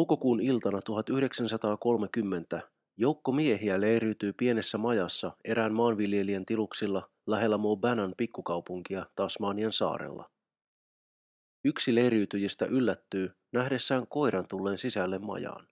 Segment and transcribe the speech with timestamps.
[0.00, 2.60] Toukokuun iltana 1930
[2.96, 10.30] joukko miehiä leiriytyy pienessä majassa erään maanviljelijän tiluksilla lähellä Mobanan pikkukaupunkia Tasmanian saarella.
[11.64, 15.68] Yksi leiriytyjistä yllättyy nähdessään koiran tulleen sisälle majaan.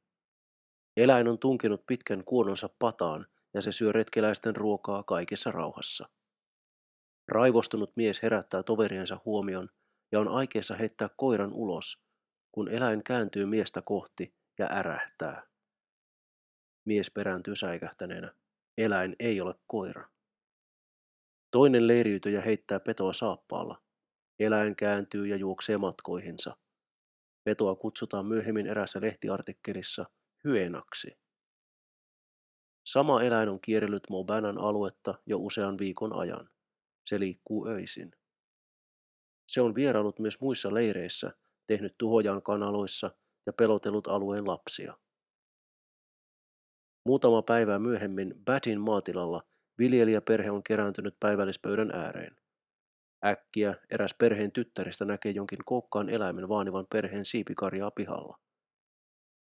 [0.97, 6.09] Eläin on tunkenut pitkän kuononsa pataan ja se syö retkeläisten ruokaa kaikessa rauhassa.
[7.29, 9.69] Raivostunut mies herättää toveriensa huomion
[10.13, 12.08] ja on aikeessa heittää koiran ulos,
[12.59, 15.43] kun eläin kääntyy miestä kohti ja ärähtää.
[16.85, 18.35] Mies perääntyy säikähtäneenä.
[18.79, 20.09] Eläin ei ole koira.
[21.51, 23.83] Toinen leiriytyjä heittää petoa saappaalla.
[24.39, 26.57] Eläin kääntyy ja juoksee matkoihinsa.
[27.45, 30.07] Petoa kutsutaan myöhemmin erässä lehtiartikkelissa
[30.45, 31.19] hyenaksi.
[32.85, 36.51] Sama eläin on kierrellyt Mobanan aluetta jo usean viikon ajan.
[37.07, 38.13] Se liikkuu öisin.
[39.49, 41.33] Se on vierailut myös muissa leireissä,
[41.69, 43.11] tehnyt tuhojaan kanaloissa
[43.47, 44.95] ja pelotellut alueen lapsia.
[47.07, 49.43] Muutama päivää myöhemmin Batin maatilalla
[49.79, 52.37] viljelijäperhe on kerääntynyt päivällispöydän ääreen.
[53.25, 58.39] Äkkiä eräs perheen tyttäristä näkee jonkin koukkaan eläimen vaanivan perheen siipikarjaa pihalla.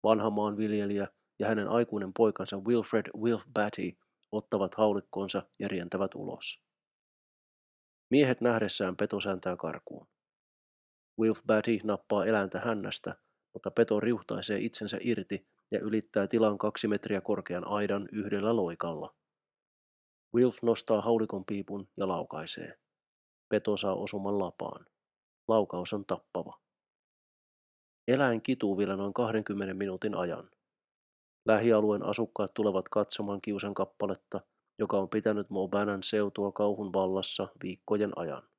[0.03, 1.07] Vanha maanviljelijä
[1.39, 3.97] ja hänen aikuinen poikansa Wilfred Wilf Batty
[4.31, 6.61] ottavat haulikkonsa ja rientävät ulos.
[8.09, 10.07] Miehet nähdessään peto sääntää karkuun.
[11.19, 13.15] Wilf Batty nappaa eläintä hännästä,
[13.53, 19.15] mutta peto riuhtaisee itsensä irti ja ylittää tilan kaksi metriä korkean aidan yhdellä loikalla.
[20.35, 22.79] Wilf nostaa haulikon piipun ja laukaisee.
[23.49, 24.85] Peto saa osuman lapaan.
[25.47, 26.59] Laukaus on tappava.
[28.07, 30.49] Eläin kituu vielä noin 20 minuutin ajan.
[31.45, 34.41] Lähialueen asukkaat tulevat katsomaan kiusan kappaletta,
[34.79, 38.52] joka on pitänyt Mobanan seutua kauhun vallassa viikkojen ajan.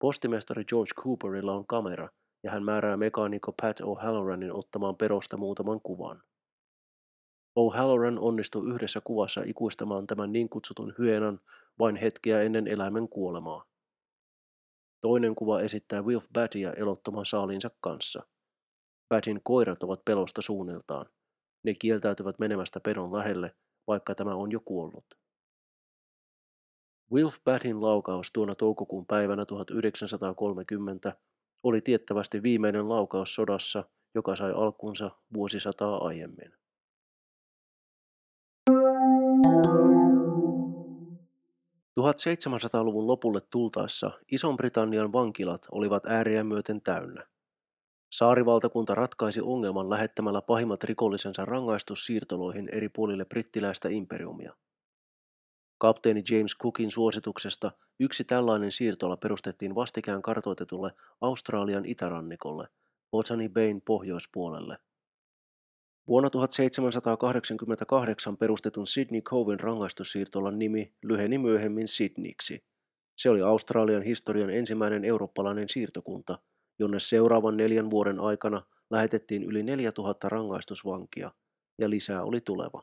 [0.00, 2.08] Postimestari George Cooperilla on kamera,
[2.42, 6.22] ja hän määrää mekaanikko Pat O'Halloranin ottamaan perosta muutaman kuvan.
[7.58, 11.40] O'Halloran onnistui yhdessä kuvassa ikuistamaan tämän niin kutsutun hyenan
[11.78, 13.64] vain hetkeä ennen eläimen kuolemaa.
[15.00, 18.22] Toinen kuva esittää Wilf Battia elottoman saaliinsa kanssa.
[19.08, 21.06] Batin koirat ovat pelosta suunniltaan.
[21.64, 23.54] Ne kieltäytyvät menemästä pedon lähelle,
[23.86, 25.19] vaikka tämä on jo kuollut.
[27.12, 31.16] Wilf Batin laukaus tuona toukokuun päivänä 1930
[31.62, 33.84] oli tiettävästi viimeinen laukaus sodassa,
[34.14, 36.52] joka sai alkunsa vuosisataa aiemmin.
[42.84, 47.26] luvun lopulle tultaessa Ison-Britannian vankilat olivat ääriä myöten täynnä.
[48.12, 54.54] Saarivaltakunta ratkaisi ongelman lähettämällä pahimmat rikollisensa rangaistussiirtoloihin eri puolille brittiläistä imperiumia.
[55.80, 62.68] Kapteeni James Cookin suosituksesta yksi tällainen siirtola perustettiin vastikään kartoitetulle Australian itärannikolle,
[63.10, 64.78] Botany Bayn pohjoispuolelle.
[66.08, 72.64] Vuonna 1788 perustetun Sydney Coven rangaistussiirtolan nimi lyheni myöhemmin Sydneyksi.
[73.16, 76.38] Se oli Australian historian ensimmäinen eurooppalainen siirtokunta,
[76.78, 81.30] jonne seuraavan neljän vuoden aikana lähetettiin yli 4000 rangaistusvankia,
[81.78, 82.82] ja lisää oli tuleva.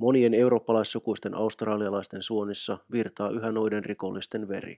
[0.00, 4.76] Monien eurooppalaissukuisten australialaisten suonissa virtaa yhä noiden rikollisten veri.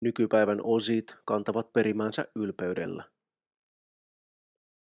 [0.00, 3.04] Nykypäivän osit kantavat perimäänsä ylpeydellä.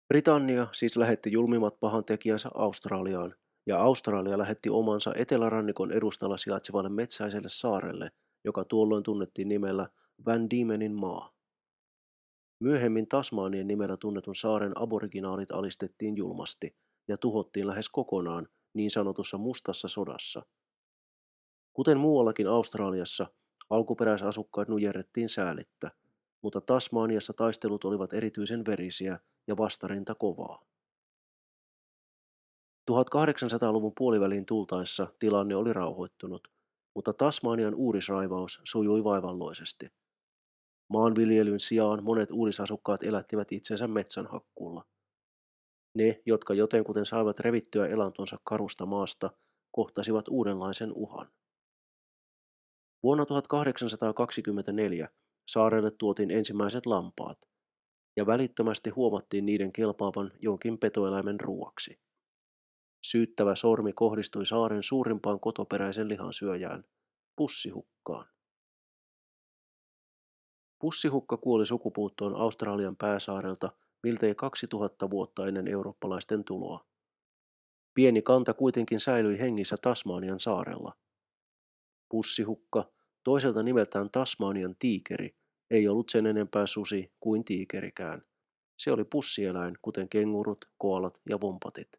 [0.08, 3.36] Britannia siis lähetti julmimmat pahan tekijänsä Australiaan,
[3.68, 8.12] ja Australia lähetti omansa etelärannikon edustalla sijaitsevalle metsäiselle saarelle,
[8.46, 9.90] joka tuolloin tunnettiin nimellä
[10.26, 11.34] Van Diemenin maa.
[12.60, 16.76] Myöhemmin Tasmanien nimellä tunnetun saaren aboriginaalit alistettiin julmasti
[17.08, 20.46] ja tuhottiin lähes kokonaan niin sanotussa mustassa sodassa.
[21.74, 23.28] Kuten muuallakin Australiassa,
[23.70, 25.92] alkuperäisasukkaat nujerrettiin säälittä,
[26.42, 30.66] mutta Tasmaniassa taistelut olivat erityisen verisiä ja vastarinta kovaa.
[32.92, 36.48] 1800-luvun puoliväliin tultaessa tilanne oli rauhoittunut,
[36.96, 39.88] mutta Tasmanian uudisraivaus sujui vaivalloisesti.
[40.88, 44.86] Maanviljelyn sijaan monet uudisasukkaat elättivät itsensä metsänhakkuulla–
[45.94, 49.32] ne, jotka jotenkuten saivat revittyä elantonsa karusta maasta,
[49.72, 51.32] kohtasivat uudenlaisen uhan.
[53.04, 55.10] Vuonna 1824
[55.48, 57.38] saarelle tuotiin ensimmäiset lampaat,
[58.18, 62.00] ja välittömästi huomattiin niiden kelpaavan jonkin petoeläimen ruuaksi.
[63.06, 66.84] Syyttävä sormi kohdistui saaren suurimpaan kotoperäisen lihansyöjään,
[67.36, 68.26] pussihukkaan.
[70.80, 73.70] Pussihukka kuoli sukupuuttoon Australian pääsaarelta
[74.04, 76.86] miltei 2000 vuotta ennen eurooppalaisten tuloa.
[77.94, 80.94] Pieni kanta kuitenkin säilyi hengissä Tasmanian saarella.
[82.10, 82.92] Pussihukka,
[83.24, 85.36] toiselta nimeltään Tasmanian tiikeri,
[85.72, 88.22] ei ollut sen enempää susi kuin tiikerikään.
[88.78, 91.90] Se oli pussieläin, kuten kengurut, koalat ja vompatit.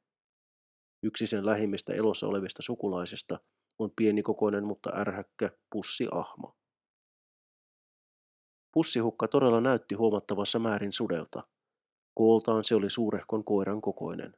[1.02, 3.41] Yksi sen lähimmistä elossa olevista sukulaisista
[3.79, 6.56] on pienikokoinen, mutta ärhäkkä pussiahma.
[8.73, 11.43] Pussihukka todella näytti huomattavassa määrin sudelta.
[12.14, 14.36] Kooltaan se oli suurehkon koiran kokoinen.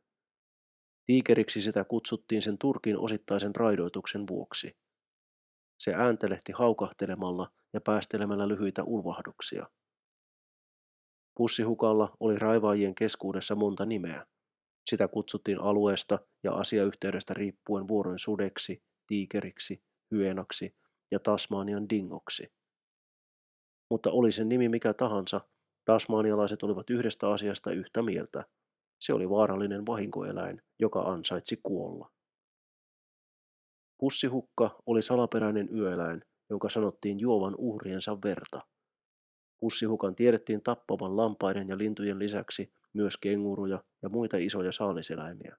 [1.06, 4.76] Tiikeriksi sitä kutsuttiin sen Turkin osittaisen raidoituksen vuoksi.
[5.78, 9.66] Se ääntelehti haukahtelemalla ja päästelemällä lyhyitä ulvahduksia.
[11.34, 14.26] Pussihukalla oli raivaajien keskuudessa monta nimeä.
[14.90, 20.76] Sitä kutsuttiin alueesta ja asiayhteydestä riippuen vuoroin sudeksi, tiikeriksi, hyenaksi
[21.10, 22.52] ja Tasmanian dingoksi.
[23.90, 25.40] Mutta oli sen nimi mikä tahansa,
[25.84, 28.44] tasmanialaiset olivat yhdestä asiasta yhtä mieltä.
[29.00, 32.10] Se oli vaarallinen vahinkoeläin, joka ansaitsi kuolla.
[33.98, 38.60] Pussihukka oli salaperäinen yöeläin, jonka sanottiin juovan uhriensa verta.
[39.60, 45.56] Pussihukan tiedettiin tappavan lampaiden ja lintujen lisäksi myös kenguruja ja muita isoja saaliseläimiä.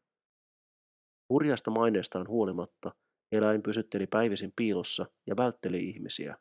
[1.30, 2.92] Hurjasta maineestaan huolimatta
[3.32, 6.38] eläin pysytteli päivisin piilossa ja vältteli ihmisiä.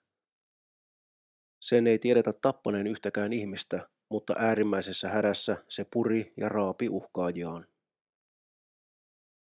[1.63, 7.67] Sen ei tiedetä tappaneen yhtäkään ihmistä, mutta äärimmäisessä hädässä se puri ja raapi uhkaajiaan.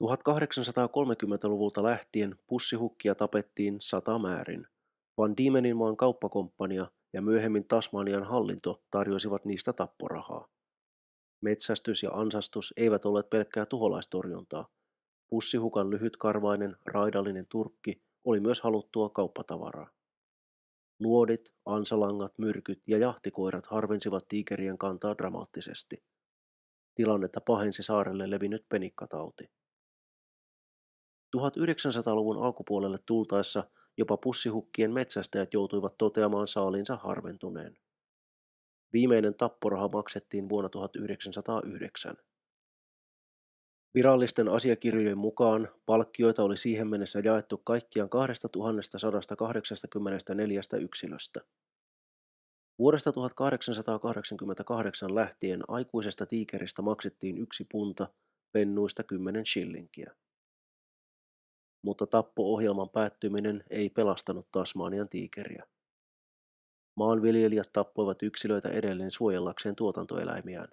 [0.05, 4.67] 1830-luvulta lähtien pussihukkia tapettiin sata määrin.
[5.19, 10.49] Van Diemenin maan kauppakomppania ja myöhemmin Tasmanian hallinto tarjosivat niistä tapporahaa.
[11.41, 14.69] Metsästys ja ansastus eivät olleet pelkkää tuholaistorjuntaa.
[15.31, 19.91] Pussihukan lyhytkarvainen, raidallinen turkki oli myös haluttua kauppatavaraa.
[21.01, 26.05] Luodit, ansalangat, myrkyt ja jahtikoirat harvensivat tiikerien kantaa dramaattisesti.
[26.95, 29.45] Tilannetta pahensi saarelle levinnyt penikkatauti.
[31.37, 33.65] 1900-luvun alkupuolelle tultaessa
[33.97, 37.77] jopa pussihukkien metsästäjät joutuivat toteamaan saalinsa harventuneen.
[38.93, 42.15] Viimeinen tapporaha maksettiin vuonna 1909.
[43.95, 51.41] Virallisten asiakirjojen mukaan palkkioita oli siihen mennessä jaettu kaikkiaan 2184 yksilöstä.
[52.79, 58.09] Vuodesta 1888 lähtien aikuisesta tiikeristä maksettiin yksi punta,
[58.53, 60.15] pennuista 10 shillinkiä.
[61.83, 65.65] Mutta tappo-ohjelman päättyminen ei pelastanut Tasmanian tiikeriä.
[66.97, 70.69] Maanviljelijät tappoivat yksilöitä edelleen suojellakseen tuotantoeläimiään.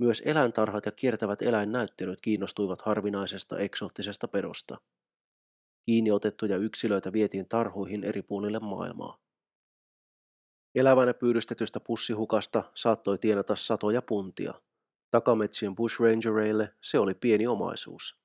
[0.00, 4.76] Myös eläintarhat ja kiertävät eläinnäyttelyt kiinnostuivat harvinaisesta eksoottisesta pedosta.
[5.86, 9.18] Kiinni otettuja yksilöitä vietiin tarhuihin eri puolille maailmaa.
[10.74, 14.54] Elävänä pyydystetystä pussihukasta saattoi tienata satoja puntia.
[15.10, 18.20] Takametsien bushrangereille se oli pieni omaisuus.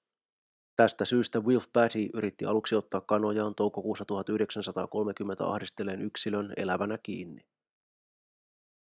[0.75, 7.54] Tästä syystä Wilf Batty yritti aluksi ottaa kanojaan toukokuussa 1930 ahdisteleen yksilön elävänä kiinni.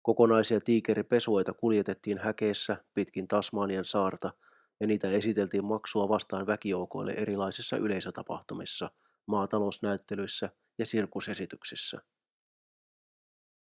[0.02, 4.32] Kokonaisia tiikeripesuoita kuljetettiin häkeessä pitkin Tasmanian saarta
[4.80, 8.90] ja niitä esiteltiin maksua vastaan väkijoukoille erilaisissa yleisötapahtumissa,
[9.26, 12.00] maatalousnäyttelyissä ja sirkusesityksissä.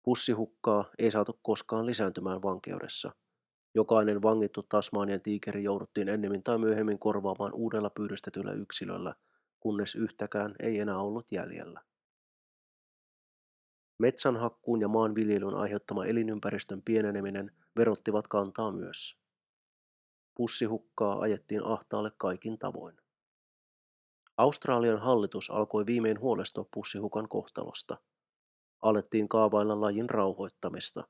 [0.04, 3.12] Pussihukkaa ei saatu koskaan lisääntymään vankeudessa.
[3.76, 9.16] Jokainen vangittu Tasmanian tiikeri jouduttiin ennemmin tai myöhemmin korvaamaan uudella pyydystetyllä yksilöllä,
[9.60, 11.89] kunnes yhtäkään ei enää ollut jäljellä.
[14.00, 19.18] Metsänhakkuun ja maanviljelyn aiheuttama elinympäristön pieneneminen verottivat kantaa myös.
[20.36, 22.98] Pussihukkaa ajettiin ahtaalle kaikin tavoin.
[24.38, 27.98] Australian hallitus alkoi viimein huolestua pussihukan kohtalosta.
[28.82, 31.08] Alettiin kaavailla lajin rauhoittamista.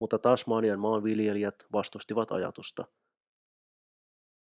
[0.00, 2.84] Mutta Tasmanian maanviljelijät vastustivat ajatusta–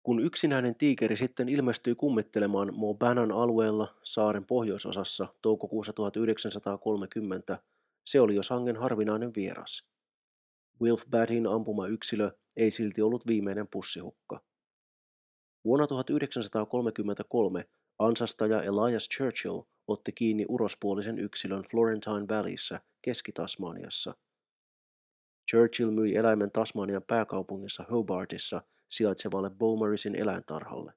[0.03, 7.63] kun yksinäinen tiikeri sitten ilmestyi kummittelemaan Mobanan alueella saaren pohjoisosassa toukokuussa 1930,
[8.05, 9.87] se oli jo sangen harvinainen vieras.
[10.81, 14.41] Wilf Batin ampuma yksilö ei silti ollut viimeinen pussihukka.
[15.65, 17.65] Vuonna 1933
[17.99, 24.13] ansastaja Elias Churchill otti kiinni urospuolisen yksilön Florentine Valleyssä Keski-Tasmaniassa.
[25.51, 30.93] Churchill myi eläimen Tasmanian pääkaupungissa Hobartissa– sijaitsevalle Beaumarisin eläintarhalle.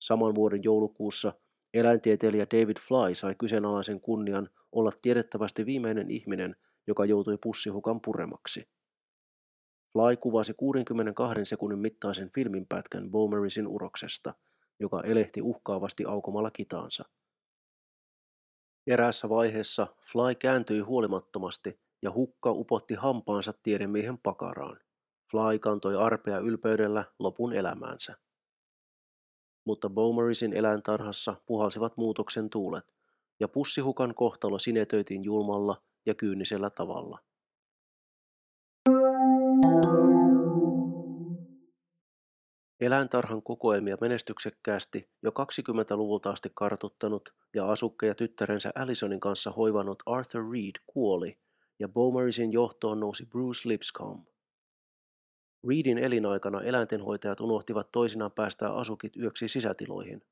[0.00, 1.32] Saman vuoden joulukuussa
[1.74, 6.56] eläintieteilijä David Fly sai kyseenalaisen kunnian olla tiedettävästi viimeinen ihminen,
[6.86, 8.68] joka joutui pussihukan puremaksi.
[9.92, 14.34] Fly kuvasi 62 sekunnin mittaisen filminpätkän Beaumarisin uroksesta,
[14.80, 17.04] joka elehti uhkaavasti aukomalla kitaansa.
[18.86, 24.80] Eräässä vaiheessa Fly kääntyi huolimattomasti ja hukka upotti hampaansa tiedemiehen pakaraan.
[25.32, 28.16] Fly kantoi arpea ylpeydellä lopun elämäänsä.
[29.64, 32.94] Mutta Bowmerisin eläintarhassa puhalsivat muutoksen tuulet,
[33.40, 37.18] ja pussihukan kohtalo sinetöitiin julmalla ja kyynisellä tavalla.
[42.80, 50.82] Eläintarhan kokoelmia menestyksekkäästi jo 20-luvulta asti kartuttanut ja asukkeja tyttärensä Allisonin kanssa hoivannut Arthur Reed
[50.86, 51.38] kuoli
[51.78, 54.31] ja Bowmerisin johtoon nousi Bruce Lipscomb.
[55.68, 60.22] Reedin elinaikana eläintenhoitajat unohtivat toisinaan päästää asukit yöksi sisätiloihin.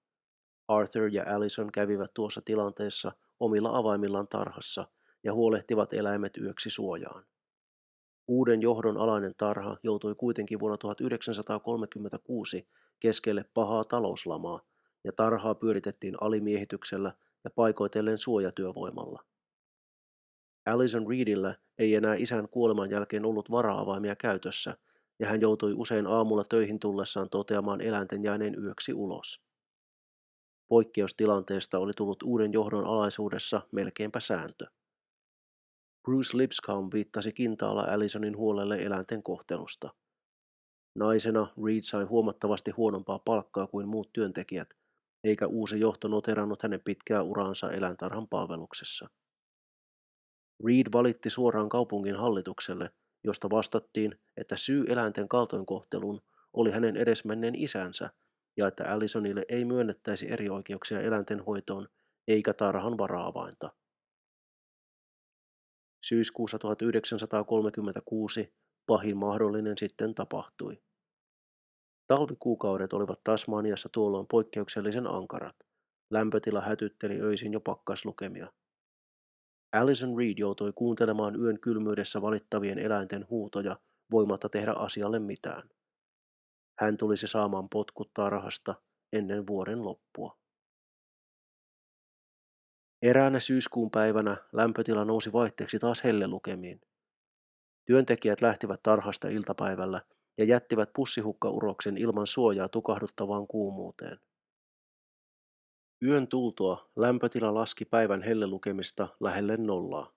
[0.68, 4.86] Arthur ja Allison kävivät tuossa tilanteessa omilla avaimillaan tarhassa
[5.24, 7.24] ja huolehtivat eläimet yöksi suojaan.
[8.28, 12.68] Uuden johdon alainen tarha joutui kuitenkin vuonna 1936
[13.00, 14.60] keskelle pahaa talouslamaa
[15.04, 17.12] ja tarhaa pyöritettiin alimiehityksellä
[17.44, 19.24] ja paikoitellen suojatyövoimalla.
[20.66, 24.76] Alison Reedillä ei enää isän kuoleman jälkeen ollut vara-avaimia käytössä
[25.20, 29.40] ja hän joutui usein aamulla töihin tullessaan toteamaan eläinten jääneen yöksi ulos.
[30.68, 34.66] Poikkeustilanteesta oli tullut uuden johdon alaisuudessa melkeinpä sääntö.
[36.02, 39.94] Bruce Lipscomb viittasi kintaalla Allisonin huolelle eläinten kohtelusta.
[40.98, 44.68] Naisena Reed sai huomattavasti huonompaa palkkaa kuin muut työntekijät,
[45.24, 49.08] eikä uusi johto noterannut hänen pitkää uraansa eläintarhan palveluksessa.
[50.66, 52.90] Reed valitti suoraan kaupungin hallitukselle,
[53.24, 56.22] josta vastattiin, että syy eläinten kaltoinkohteluun
[56.52, 58.10] oli hänen edesmenneen isänsä
[58.56, 61.88] ja että Allisonille ei myönnettäisi erioikeuksia eläinten hoitoon
[62.28, 63.72] eikä tarhan varaavainta.
[66.04, 68.54] Syyskuussa 1936
[68.86, 70.82] pahin mahdollinen sitten tapahtui.
[72.06, 75.56] Talvikuukaudet olivat Tasmaniassa tuolloin poikkeuksellisen ankarat.
[76.10, 78.52] Lämpötila hätytteli öisin jo pakkaslukemia.
[79.72, 83.76] Alison Reed joutui kuuntelemaan yön kylmyydessä valittavien eläinten huutoja
[84.10, 85.70] voimatta tehdä asialle mitään.
[86.78, 88.74] Hän tulisi saamaan potkut tarhasta
[89.12, 90.38] ennen vuoden loppua.
[93.02, 96.80] Eräänä syyskuun päivänä lämpötila nousi vaihteeksi taas hellelukemiin.
[97.84, 100.00] Työntekijät lähtivät tarhasta iltapäivällä
[100.38, 104.20] ja jättivät pussihukkauroksen ilman suojaa tukahduttavaan kuumuuteen.
[106.06, 110.12] Yön tultua lämpötila laski päivän hellelukemista lähelle nollaa.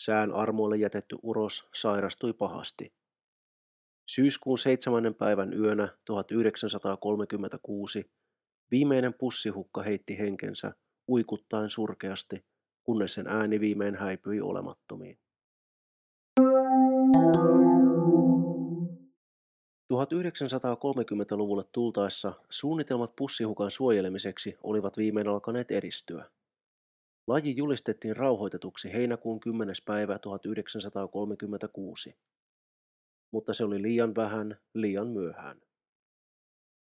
[0.00, 2.92] Sään armoille jätetty uros sairastui pahasti.
[4.06, 8.10] Syyskuun seitsemännen päivän yönä 1936
[8.70, 10.72] viimeinen pussihukka heitti henkensä
[11.08, 12.44] uikuttaen surkeasti,
[12.82, 15.18] kunnes sen ääni viimein häipyi olemattomiin.
[19.92, 26.30] 1930-luvulle tultaessa suunnitelmat pussihukan suojelemiseksi olivat viimein alkaneet edistyä.
[27.26, 29.74] Laji julistettiin rauhoitetuksi heinäkuun 10.
[29.84, 32.16] päivä 1936.
[33.30, 35.60] Mutta se oli liian vähän, liian myöhään.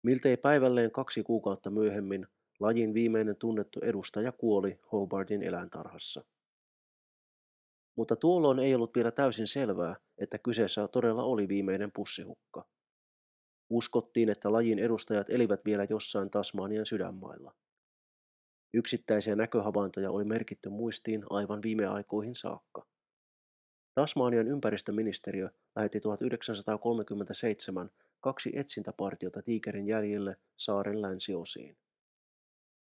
[0.03, 2.27] Miltei päivälleen kaksi kuukautta myöhemmin
[2.61, 6.25] Lajin viimeinen tunnettu edustaja kuoli Hobartin eläintarhassa.
[7.97, 12.74] Mutta tuolloin ei ollut vielä täysin selvää, että kyseessä todella oli viimeinen pussihukka.
[13.71, 17.55] Uskottiin, että lajin edustajat elivät vielä jossain Tasmanian sydänmailla.
[18.75, 22.87] Yksittäisiä näköhavaintoja oli merkitty muistiin aivan viime aikoihin saakka.
[23.95, 27.91] Tasmanian ympäristöministeriö lähetti 1937
[28.21, 31.77] kaksi etsintäpartiota tiikerin jäljille saaren länsiosiin.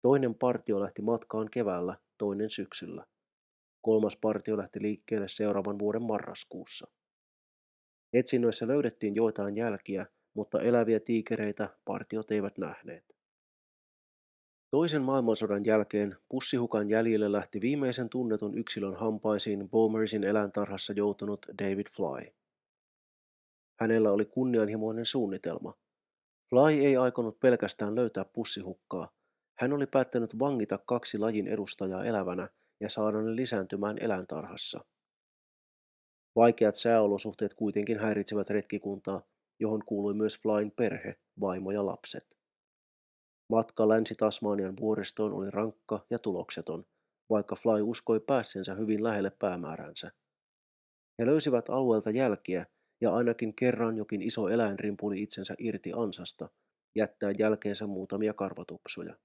[0.03, 3.07] Toinen partio lähti matkaan keväällä, toinen syksyllä.
[3.83, 6.87] Kolmas partio lähti liikkeelle seuraavan vuoden marraskuussa.
[8.12, 13.05] Etsinnöissä löydettiin joitain jälkiä, mutta eläviä tiikereitä partiot eivät nähneet.
[14.71, 22.33] Toisen maailmansodan jälkeen pussihukan jäljille lähti viimeisen tunnetun yksilön hampaisiin Bomersin eläintarhassa joutunut David Fly.
[23.81, 25.75] Hänellä oli kunnianhimoinen suunnitelma.
[26.51, 29.12] Fly ei aikonut pelkästään löytää pussihukkaa,
[29.59, 32.49] hän oli päättänyt vangita kaksi lajin edustajaa elävänä
[32.81, 34.85] ja saada ne lisääntymään eläintarhassa.
[36.37, 39.23] Vaikeat sääolosuhteet kuitenkin häiritsevät retkikuntaa,
[39.62, 42.38] johon kuului myös Flyn perhe, vaimo ja lapset.
[43.50, 46.85] Matka Länsi-Tasmanian vuoristoon oli rankka ja tulokseton,
[47.31, 50.11] vaikka Fly uskoi päässensä hyvin lähelle päämääränsä.
[51.19, 52.66] He löysivät alueelta jälkiä
[53.00, 56.49] ja ainakin kerran jokin iso eläin rimpuli itsensä irti ansasta,
[56.95, 59.16] jättää jälkeensä muutamia karvatupsuja.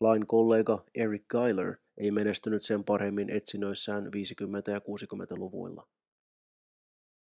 [0.00, 4.08] Lain kollega Eric Geiler ei menestynyt sen paremmin etsinöissään 50-
[4.70, 5.88] ja 60-luvuilla.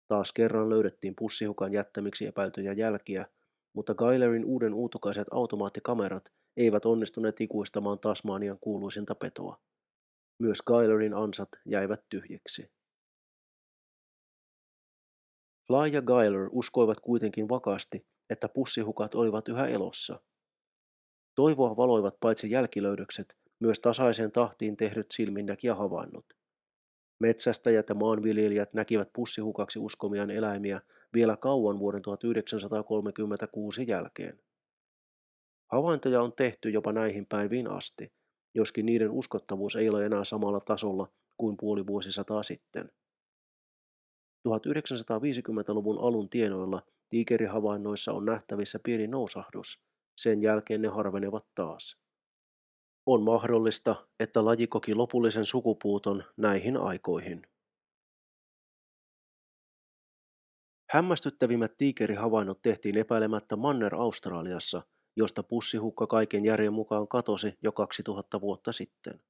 [0.07, 3.25] Taas kerran löydettiin pussihukan jättämiksi epäiltyjä jälkiä,
[3.73, 9.61] mutta Geilerin uuden uutukaiset automaattikamerat eivät onnistuneet ikuistamaan Tasmanian kuuluisinta petoa.
[10.39, 12.71] Myös Geilerin ansat jäivät tyhjiksi.
[15.67, 20.19] Fly ja Geiler uskoivat kuitenkin vakaasti, että pussihukat olivat yhä elossa–
[21.37, 26.25] Toivoa valoivat paitsi jälkilöydökset, myös tasaiseen tahtiin tehdyt silminnäkijä havainnot.
[27.19, 30.81] Metsästäjät ja maanviljelijät näkivät pussihukaksi uskomiaan eläimiä
[31.13, 34.39] vielä kauan vuoden 1936 jälkeen.
[35.71, 38.13] Havaintoja on tehty jopa näihin päiviin asti,
[38.55, 41.07] joskin niiden uskottavuus ei ole enää samalla tasolla
[41.37, 42.91] kuin puoli vuosisataa sitten.
[44.47, 49.81] 1950-luvun alun tienoilla tiikerihavainnoissa on nähtävissä pieni nousahdus,
[50.17, 52.06] sen jälkeen ne harvenevat taas.
[53.07, 57.41] On mahdollista, että laji koki lopullisen sukupuuton näihin aikoihin.
[60.89, 64.81] Hämmästyttävimmät tiikerihavainnot tehtiin epäilemättä Manner-Australiassa,
[65.15, 69.21] josta pussihukka kaiken järjen mukaan katosi jo 2000 vuotta sitten.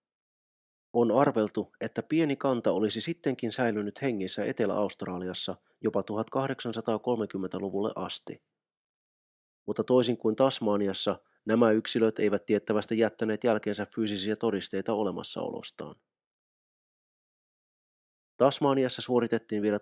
[0.93, 8.43] On arveltu, että pieni kanta olisi sittenkin säilynyt hengissä Etelä-Australiassa jopa 1830-luvulle asti.
[9.67, 15.95] Mutta toisin kuin Tasmaniassa, nämä yksilöt eivät tiettävästi jättäneet jälkeensä fyysisiä todisteita olemassaolostaan.
[18.37, 19.81] Tasmaniassa suoritettiin vielä 1960-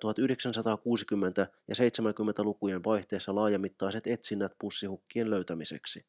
[1.67, 6.05] ja 70-lukujen vaihteessa laajamittaiset etsinnät pussihukkien löytämiseksi.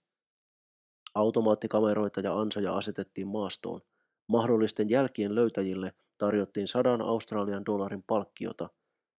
[1.14, 3.80] Automaattikameroita ja ansoja asetettiin maastoon.
[4.28, 8.68] Mahdollisten jälkien löytäjille tarjottiin sadan Australian dollarin palkkiota,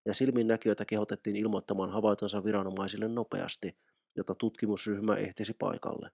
[0.05, 3.77] ja silminnäkijöitä kehotettiin ilmoittamaan havaitonsa viranomaisille nopeasti,
[4.15, 6.11] jotta tutkimusryhmä ehtisi paikalle.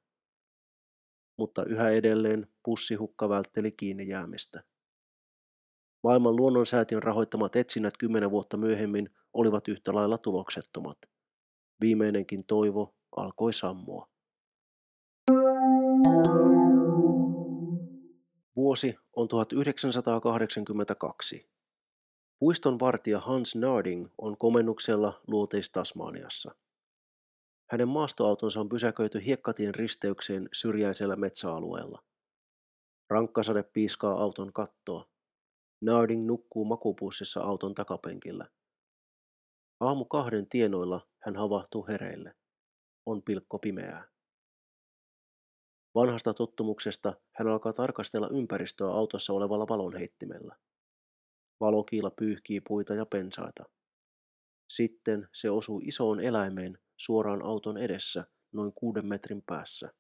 [1.37, 4.63] Mutta yhä edelleen pussihukka vältteli kiinni jäämistä.
[6.03, 10.97] Maailman luonnonsäätiön rahoittamat etsinnät kymmenen vuotta myöhemmin olivat yhtä lailla tuloksettomat.
[11.81, 14.09] Viimeinenkin toivo alkoi sammua.
[18.55, 21.49] Vuosi on 1982.
[22.39, 26.55] Puiston vartija Hans Narding on komennuksella Luoteis-Tasmaniassa.
[27.73, 32.03] Hänen maastoautonsa on pysäköity hiekkatien risteykseen syrjäisellä metsäalueella.
[33.09, 35.05] Rankkasade piiskaa auton kattoa.
[35.81, 38.47] Narding nukkuu makupussissa auton takapenkillä.
[39.79, 42.35] Aamu kahden tienoilla hän havahtuu hereille.
[43.05, 44.07] On pilkko pimeää.
[45.95, 50.55] Vanhasta tottumuksesta hän alkaa tarkastella ympäristöä autossa olevalla valonheittimellä.
[51.59, 53.63] Valokiila pyyhkii puita ja pensaita.
[54.75, 59.93] Sitten se osuu isoon eläimeen suoraan auton edessä noin kuuden metrin päässä.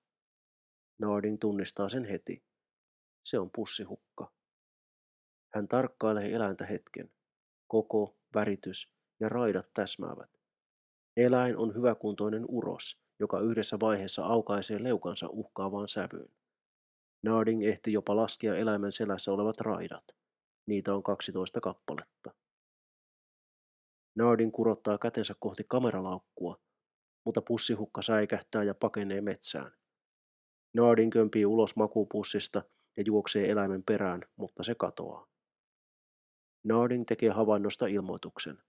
[0.99, 2.43] Narding tunnistaa sen heti.
[3.23, 4.31] Se on pussihukka.
[5.53, 7.11] Hän tarkkailee eläintä hetken.
[7.67, 10.29] Koko, väritys ja raidat täsmäävät.
[11.17, 16.33] Eläin on hyväkuntoinen uros, joka yhdessä vaiheessa aukaisee leukansa uhkaavaan sävyyn.
[17.23, 20.15] Narding ehti jopa laskea eläimen selässä olevat raidat.
[20.65, 22.42] Niitä on 12 kappaletta.
[24.15, 26.61] Nardin kurottaa kätensä kohti kameralaukkua,
[27.25, 29.71] mutta pussihukka säikähtää ja pakenee metsään.
[30.73, 32.61] Nardin kömpii ulos makupussista
[32.97, 35.27] ja juoksee eläimen perään, mutta se katoaa.
[36.63, 38.63] Narding tekee havainnosta ilmoituksen.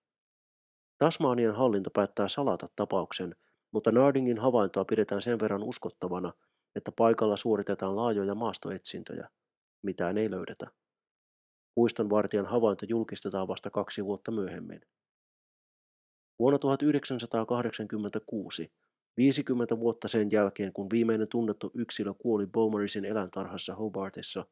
[0.99, 3.37] Tasmanian hallinto päättää salata tapauksen,
[3.73, 6.33] mutta Nardingin havaintoa pidetään sen verran uskottavana,
[6.75, 9.29] että paikalla suoritetaan laajoja maastoetsintöjä.
[9.83, 10.67] Mitään ei löydetä.
[11.75, 14.81] Puiston vartijan havainto julkistetaan vasta kaksi vuotta myöhemmin.
[16.39, 18.73] Vuonna 1986,
[19.17, 24.47] 50 vuotta sen jälkeen kun viimeinen tunnettu yksilö kuoli Beaumarisin eläintarhassa Hobartissa,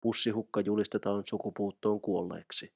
[0.00, 2.72] pussihukka julistetaan sukupuuttoon kuolleeksi.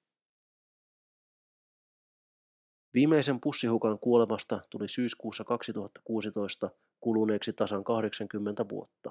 [2.95, 9.11] Viimeisen pussihukan kuolemasta tuli syyskuussa 2016 kuluneeksi tasan 80 vuotta.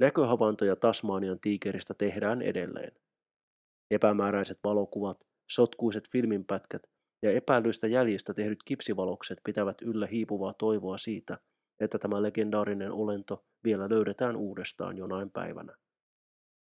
[0.00, 2.92] Näköhavaintoja Tasmanian tiikeristä tehdään edelleen.
[3.90, 6.82] Epämääräiset valokuvat, sotkuiset filminpätkät
[7.22, 11.38] ja epäilyistä jäljistä tehdyt kipsivalokset pitävät yllä hiipuvaa toivoa siitä,
[11.80, 15.76] että tämä legendaarinen olento vielä löydetään uudestaan jonain päivänä.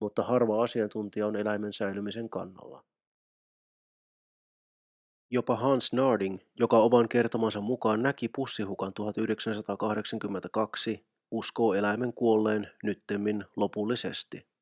[0.00, 2.84] Mutta harva asiantuntija on eläimen säilymisen kannalla.
[5.30, 14.53] Jopa Hans Narding, joka oman kertomansa mukaan näki pussihukan 1982, uskoo eläimen kuolleen nyttemmin lopullisesti.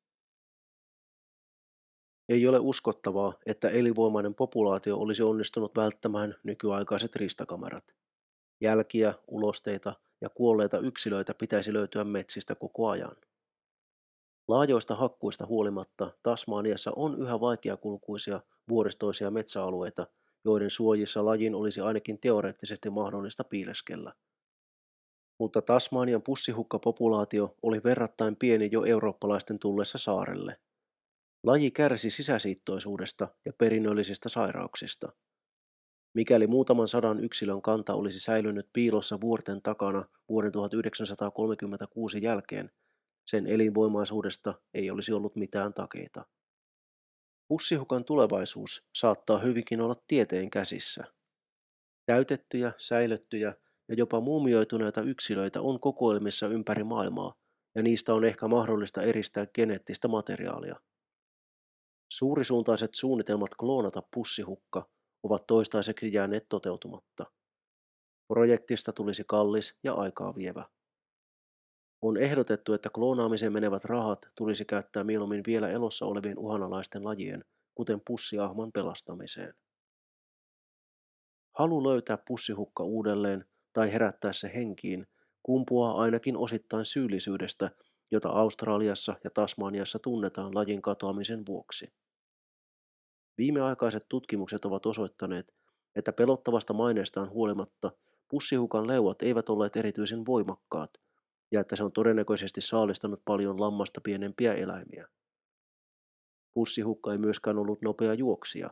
[2.29, 7.95] Ei ole uskottavaa, että elinvoimainen populaatio olisi onnistunut välttämään nykyaikaiset ristakamerat.
[8.61, 13.15] Jälkiä, ulosteita ja kuolleita yksilöitä pitäisi löytyä metsistä koko ajan.
[14.47, 20.07] Laajoista hakkuista huolimatta Tasmaniassa on yhä vaikeakulkuisia vuoristoisia metsäalueita,
[20.45, 24.13] joiden suojissa lajin olisi ainakin teoreettisesti mahdollista piileskellä.
[25.39, 30.59] Mutta Tasmanian pussihukkapopulaatio oli verrattain pieni jo eurooppalaisten tullessa saarelle.
[31.43, 35.11] Laji kärsi sisäsiittoisuudesta ja perinnöllisistä sairauksista.
[36.13, 42.71] Mikäli muutaman sadan yksilön kanta olisi säilynyt piilossa vuorten takana vuoden 1936 jälkeen,
[43.25, 46.25] sen elinvoimaisuudesta ei olisi ollut mitään takeita.
[47.47, 51.03] Pussihukan tulevaisuus saattaa hyvinkin olla tieteen käsissä.
[52.05, 53.55] Täytettyjä, säilöttyjä
[53.89, 57.33] ja jopa muumioituneita yksilöitä on kokoelmissa ympäri maailmaa,
[57.75, 60.75] ja niistä on ehkä mahdollista eristää geneettistä materiaalia.
[62.17, 64.89] Suurisuuntaiset suunnitelmat kloonata pussihukka
[65.23, 67.25] ovat toistaiseksi jääneet toteutumatta.
[68.27, 70.65] Projektista tulisi kallis ja aikaa vievä.
[72.01, 77.45] On ehdotettu, että kloonaamiseen menevät rahat tulisi käyttää mieluummin vielä elossa olevien uhanalaisten lajien,
[77.75, 79.53] kuten pussiahman pelastamiseen.
[81.57, 85.07] Halu löytää pussihukka uudelleen tai herättää se henkiin
[85.43, 87.71] kumpuaa ainakin osittain syyllisyydestä,
[88.11, 92.02] jota Australiassa ja Tasmaniassa tunnetaan lajin katoamisen vuoksi.
[93.37, 95.55] Viimeaikaiset tutkimukset ovat osoittaneet,
[95.95, 97.91] että pelottavasta maineestaan huolimatta
[98.27, 100.89] pussihukan leuat eivät olleet erityisen voimakkaat
[101.51, 105.07] ja että se on todennäköisesti saalistanut paljon lammasta pienempiä eläimiä.
[106.53, 108.69] Pussihukka ei myöskään ollut nopea juoksija.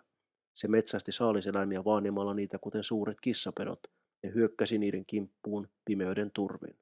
[0.54, 3.80] Se metsästi saaliseläimiä vaanimalla niitä kuten suuret kissapedot
[4.24, 6.78] ja hyökkäsi niiden kimppuun pimeyden turvin.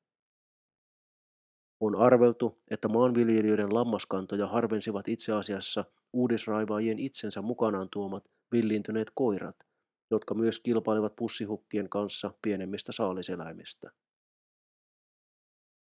[1.80, 9.56] On arveltu, että maanviljelijöiden lammaskantoja harvensivat itse asiassa uudisraivaajien itsensä mukanaan tuomat villiintyneet koirat,
[10.12, 13.92] jotka myös kilpailivat pussihukkien kanssa pienemmistä saaliseläimistä.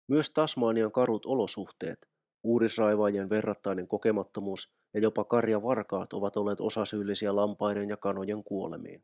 [0.08, 2.10] Myös Tasmanian karut olosuhteet,
[2.44, 9.02] uudisraivaajien verrattainen kokemattomuus ja jopa karjavarkaat ovat olleet osasyyllisiä lampaiden ja kanojen kuolemiin.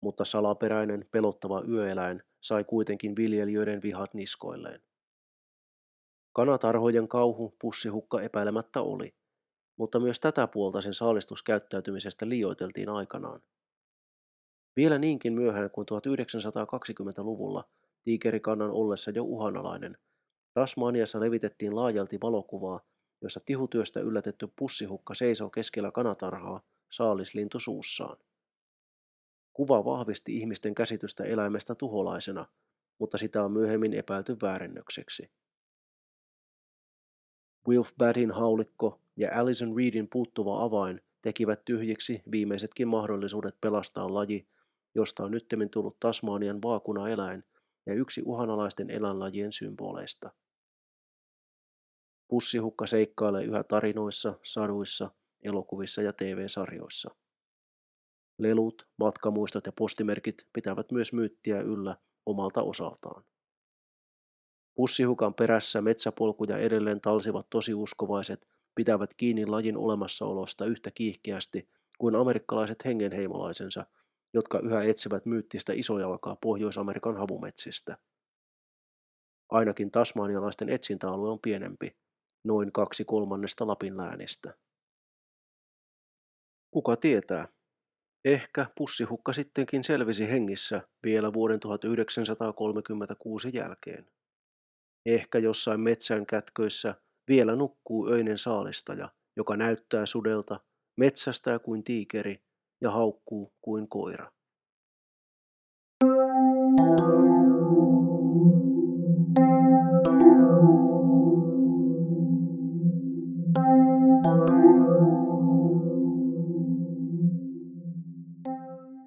[0.00, 4.80] Mutta salaperäinen, pelottava yöeläin sai kuitenkin viljelijöiden vihat niskoilleen.
[6.32, 9.14] Kanatarhojen kauhu pussihukka epäilemättä oli,
[9.76, 13.42] mutta myös tätä puolta sen saalistuskäyttäytymisestä liioiteltiin aikanaan.
[14.76, 17.64] Vielä niinkin myöhään kuin 1920-luvulla
[18.04, 19.98] tiikerikannan ollessa jo uhanalainen,
[20.54, 22.80] Tasmaniassa levitettiin laajalti valokuvaa,
[23.22, 28.16] jossa tihutyöstä yllätetty pussihukka seisoo keskellä kanatarhaa saalislintu suussaan.
[29.52, 32.46] Kuva vahvisti ihmisten käsitystä eläimestä tuholaisena,
[32.98, 35.30] mutta sitä on myöhemmin epäilty väärennökseksi.
[37.68, 44.48] Wilf Badin haulikko ja Alison Reedin puuttuva avain tekivät tyhjiksi viimeisetkin mahdollisuudet pelastaa laji,
[44.94, 47.44] josta on nyttemmin tullut Tasmanian vaakunaeläin
[47.86, 50.30] ja yksi uhanalaisten eläinlajien symboleista.
[52.28, 55.10] Pussihukka seikkailee yhä tarinoissa, saduissa,
[55.42, 57.10] elokuvissa ja TV-sarjoissa.
[58.38, 61.96] Lelut, matkamuistot ja postimerkit pitävät myös myyttiä yllä
[62.26, 63.24] omalta osaltaan.
[64.74, 73.86] Pussihukan perässä metsäpolkuja edelleen talsivat tosiuskovaiset pitävät kiinni lajin olemassaolosta yhtä kiihkeästi kuin amerikkalaiset hengenheimolaisensa,
[74.34, 77.98] jotka yhä etsivät myyttistä isojalkaa Pohjois-Amerikan havumetsistä.
[79.50, 81.96] Ainakin tasmanialaisten etsintäalue on pienempi,
[82.44, 84.54] noin kaksi kolmannesta Lapin läänistä.
[86.70, 87.48] Kuka tietää?
[88.24, 94.10] Ehkä pussihukka sittenkin selvisi hengissä vielä vuoden 1936 jälkeen.
[95.06, 96.94] Ehkä jossain metsän kätköissä
[97.28, 100.60] vielä nukkuu öinen saalistaja, joka näyttää sudelta,
[100.96, 102.42] metsästää kuin tiikeri
[102.80, 104.30] ja haukkuu kuin koira.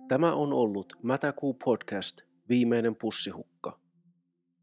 [0.07, 3.79] Tämä on ollut Mätäkuu podcast, viimeinen pussihukka.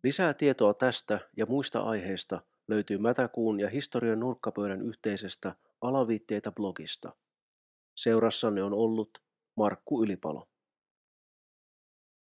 [0.02, 7.12] Lisää tietoa tästä ja muista aiheista löytyy Mätäkuun ja historian nurkkapöydän yhteisestä alaviitteitä blogista.
[7.96, 9.10] Seurassanne on ollut
[9.56, 10.48] Markku Ylipalo.